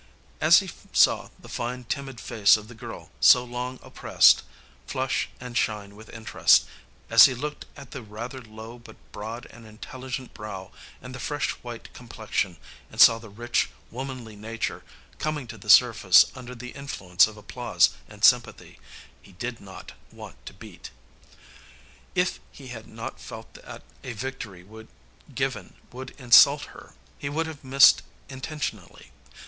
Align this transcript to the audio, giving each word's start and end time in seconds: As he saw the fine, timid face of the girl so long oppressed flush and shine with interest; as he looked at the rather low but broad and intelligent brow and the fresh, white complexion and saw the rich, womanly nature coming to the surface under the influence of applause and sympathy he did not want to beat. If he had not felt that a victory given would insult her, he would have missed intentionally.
As 0.39 0.61
he 0.61 0.71
saw 0.91 1.29
the 1.37 1.47
fine, 1.47 1.83
timid 1.83 2.19
face 2.19 2.57
of 2.57 2.67
the 2.67 2.73
girl 2.73 3.11
so 3.21 3.43
long 3.43 3.79
oppressed 3.83 4.41
flush 4.87 5.29
and 5.39 5.55
shine 5.55 5.95
with 5.95 6.09
interest; 6.09 6.65
as 7.11 7.25
he 7.25 7.35
looked 7.35 7.65
at 7.77 7.91
the 7.91 8.01
rather 8.01 8.41
low 8.41 8.79
but 8.79 8.95
broad 9.11 9.45
and 9.51 9.67
intelligent 9.67 10.33
brow 10.33 10.71
and 11.03 11.13
the 11.13 11.19
fresh, 11.19 11.51
white 11.61 11.93
complexion 11.93 12.57
and 12.91 12.99
saw 12.99 13.19
the 13.19 13.29
rich, 13.29 13.69
womanly 13.91 14.35
nature 14.35 14.83
coming 15.19 15.45
to 15.45 15.55
the 15.59 15.69
surface 15.69 16.31
under 16.33 16.55
the 16.55 16.71
influence 16.71 17.27
of 17.27 17.37
applause 17.37 17.91
and 18.09 18.25
sympathy 18.25 18.79
he 19.21 19.33
did 19.33 19.61
not 19.61 19.91
want 20.11 20.43
to 20.47 20.53
beat. 20.55 20.89
If 22.15 22.39
he 22.51 22.69
had 22.69 22.87
not 22.87 23.19
felt 23.21 23.53
that 23.53 23.83
a 24.03 24.13
victory 24.13 24.65
given 25.35 25.75
would 25.91 26.15
insult 26.19 26.63
her, 26.73 26.93
he 27.19 27.29
would 27.29 27.45
have 27.45 27.63
missed 27.63 28.01
intentionally. 28.29 29.11